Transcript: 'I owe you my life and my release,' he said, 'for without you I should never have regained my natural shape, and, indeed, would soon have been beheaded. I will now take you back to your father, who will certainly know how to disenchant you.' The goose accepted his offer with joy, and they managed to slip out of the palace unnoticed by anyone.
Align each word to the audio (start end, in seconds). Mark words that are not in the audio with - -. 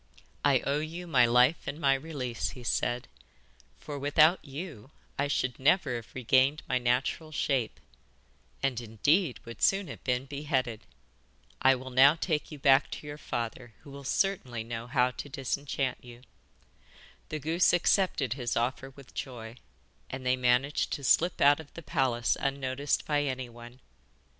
'I 0.43 0.61
owe 0.61 0.79
you 0.79 1.05
my 1.05 1.27
life 1.27 1.67
and 1.67 1.79
my 1.79 1.93
release,' 1.93 2.49
he 2.57 2.63
said, 2.63 3.07
'for 3.77 3.99
without 3.99 4.43
you 4.43 4.89
I 5.19 5.27
should 5.27 5.59
never 5.59 5.93
have 5.97 6.15
regained 6.15 6.63
my 6.67 6.79
natural 6.79 7.31
shape, 7.31 7.79
and, 8.63 8.81
indeed, 8.81 9.39
would 9.45 9.61
soon 9.61 9.87
have 9.89 10.03
been 10.03 10.25
beheaded. 10.25 10.87
I 11.61 11.75
will 11.75 11.91
now 11.91 12.15
take 12.15 12.51
you 12.51 12.57
back 12.57 12.89
to 12.93 13.05
your 13.05 13.19
father, 13.19 13.75
who 13.81 13.91
will 13.91 14.03
certainly 14.03 14.63
know 14.63 14.87
how 14.87 15.11
to 15.11 15.29
disenchant 15.29 15.99
you.' 16.03 16.23
The 17.29 17.37
goose 17.37 17.71
accepted 17.71 18.33
his 18.33 18.57
offer 18.57 18.89
with 18.89 19.13
joy, 19.13 19.57
and 20.09 20.25
they 20.25 20.35
managed 20.35 20.91
to 20.93 21.03
slip 21.03 21.39
out 21.39 21.59
of 21.59 21.71
the 21.75 21.83
palace 21.83 22.35
unnoticed 22.39 23.05
by 23.05 23.21
anyone. 23.25 23.81